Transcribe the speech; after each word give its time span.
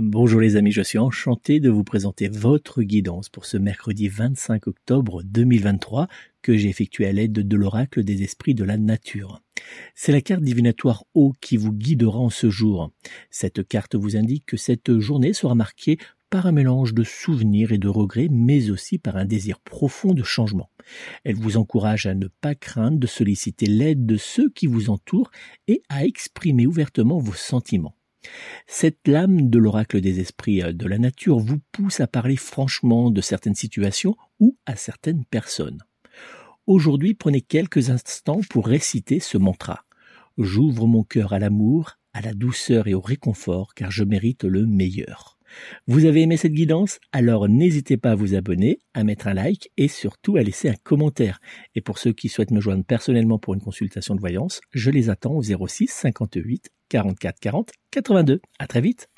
Bonjour 0.00 0.40
les 0.40 0.54
amis, 0.54 0.70
je 0.70 0.82
suis 0.82 0.98
enchanté 0.98 1.58
de 1.58 1.70
vous 1.70 1.82
présenter 1.82 2.28
votre 2.28 2.84
guidance 2.84 3.28
pour 3.28 3.46
ce 3.46 3.56
mercredi 3.56 4.06
25 4.06 4.68
octobre 4.68 5.24
2023 5.24 6.06
que 6.40 6.56
j'ai 6.56 6.68
effectué 6.68 7.04
à 7.04 7.10
l'aide 7.10 7.32
de 7.32 7.56
l'oracle 7.56 8.04
des 8.04 8.22
esprits 8.22 8.54
de 8.54 8.62
la 8.62 8.76
nature. 8.76 9.42
C'est 9.96 10.12
la 10.12 10.20
carte 10.20 10.44
divinatoire 10.44 11.02
O 11.14 11.32
qui 11.40 11.56
vous 11.56 11.72
guidera 11.72 12.20
en 12.20 12.30
ce 12.30 12.48
jour. 12.48 12.92
Cette 13.32 13.66
carte 13.66 13.96
vous 13.96 14.16
indique 14.16 14.46
que 14.46 14.56
cette 14.56 15.00
journée 15.00 15.32
sera 15.32 15.56
marquée 15.56 15.98
par 16.30 16.46
un 16.46 16.52
mélange 16.52 16.94
de 16.94 17.02
souvenirs 17.02 17.72
et 17.72 17.78
de 17.78 17.88
regrets, 17.88 18.28
mais 18.30 18.70
aussi 18.70 18.98
par 18.98 19.16
un 19.16 19.24
désir 19.24 19.58
profond 19.58 20.14
de 20.14 20.22
changement. 20.22 20.70
Elle 21.24 21.34
vous 21.34 21.56
encourage 21.56 22.06
à 22.06 22.14
ne 22.14 22.28
pas 22.40 22.54
craindre 22.54 22.98
de 22.98 23.08
solliciter 23.08 23.66
l'aide 23.66 24.06
de 24.06 24.16
ceux 24.16 24.48
qui 24.50 24.68
vous 24.68 24.90
entourent 24.90 25.32
et 25.66 25.82
à 25.88 26.04
exprimer 26.04 26.68
ouvertement 26.68 27.18
vos 27.18 27.34
sentiments. 27.34 27.97
Cette 28.66 29.06
lame 29.06 29.48
de 29.48 29.58
l'oracle 29.58 30.00
des 30.00 30.20
esprits 30.20 30.62
euh, 30.62 30.72
de 30.72 30.86
la 30.86 30.98
nature 30.98 31.38
vous 31.38 31.60
pousse 31.72 32.00
à 32.00 32.06
parler 32.06 32.36
franchement 32.36 33.10
de 33.10 33.20
certaines 33.20 33.54
situations 33.54 34.16
ou 34.40 34.56
à 34.66 34.76
certaines 34.76 35.24
personnes. 35.24 35.82
Aujourd'hui, 36.66 37.14
prenez 37.14 37.40
quelques 37.40 37.90
instants 37.90 38.40
pour 38.50 38.66
réciter 38.66 39.20
ce 39.20 39.38
mantra. 39.38 39.84
J'ouvre 40.36 40.86
mon 40.86 41.02
cœur 41.02 41.32
à 41.32 41.38
l'amour, 41.38 41.92
à 42.12 42.20
la 42.20 42.34
douceur 42.34 42.88
et 42.88 42.94
au 42.94 43.00
réconfort, 43.00 43.74
car 43.74 43.90
je 43.90 44.04
mérite 44.04 44.44
le 44.44 44.66
meilleur. 44.66 45.37
Vous 45.86 46.04
avez 46.04 46.22
aimé 46.22 46.36
cette 46.36 46.52
guidance? 46.52 46.98
Alors 47.12 47.48
n'hésitez 47.48 47.96
pas 47.96 48.12
à 48.12 48.14
vous 48.14 48.34
abonner, 48.34 48.78
à 48.94 49.04
mettre 49.04 49.28
un 49.28 49.34
like 49.34 49.70
et 49.76 49.88
surtout 49.88 50.36
à 50.36 50.42
laisser 50.42 50.68
un 50.68 50.76
commentaire. 50.82 51.40
Et 51.74 51.80
pour 51.80 51.98
ceux 51.98 52.12
qui 52.12 52.28
souhaitent 52.28 52.50
me 52.50 52.60
joindre 52.60 52.84
personnellement 52.84 53.38
pour 53.38 53.54
une 53.54 53.60
consultation 53.60 54.14
de 54.14 54.20
voyance, 54.20 54.60
je 54.72 54.90
les 54.90 55.10
attends 55.10 55.34
au 55.34 55.42
06 55.42 55.88
58 55.88 56.70
44 56.88 57.38
40 57.40 57.70
82. 57.90 58.40
À 58.58 58.66
très 58.66 58.80
vite 58.80 59.08